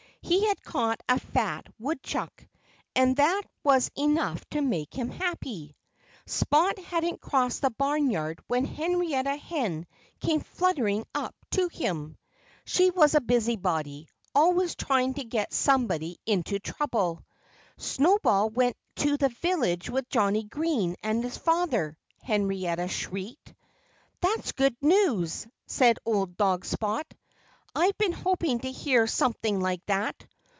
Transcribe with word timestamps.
He 0.23 0.45
had 0.45 0.61
caught 0.63 1.01
a 1.09 1.19
fat 1.19 1.65
woodchuck. 1.79 2.47
And 2.95 3.17
that 3.17 3.41
was 3.63 3.91
enough 3.97 4.47
to 4.51 4.61
make 4.61 4.93
him 4.93 5.09
happy. 5.09 5.75
Spot 6.27 6.77
hadn't 6.77 7.19
crossed 7.19 7.63
the 7.63 7.71
barnyard 7.71 8.39
when 8.47 8.63
Henrietta 8.63 9.35
Hen 9.35 9.87
came 10.21 10.39
fluttering 10.39 11.05
up 11.15 11.35
to 11.51 11.67
him. 11.69 12.17
She 12.65 12.91
was 12.91 13.13
a 13.15 13.19
busybody, 13.19 14.07
always 14.33 14.75
trying 14.75 15.15
to 15.15 15.23
get 15.25 15.51
somebody 15.53 16.19
into 16.27 16.59
trouble. 16.59 17.25
"Snowball 17.77 18.51
went 18.51 18.77
to 18.97 19.17
the 19.17 19.29
village 19.29 19.89
with 19.89 20.07
Johnnie 20.09 20.43
Green 20.45 20.95
and 21.03 21.23
his 21.23 21.37
father!" 21.37 21.97
Henrietta 22.21 22.87
shrieked. 22.87 23.53
"That's 24.21 24.51
good 24.53 24.77
news," 24.81 25.47
said 25.65 25.97
old 26.05 26.37
dog 26.37 26.63
Spot. 26.63 27.11
"I've 27.73 27.97
been 27.97 28.11
hoping 28.11 28.59
to 28.59 28.69
hear 28.71 29.07
something 29.07 29.61
like 29.61 29.85
that. 29.85 30.27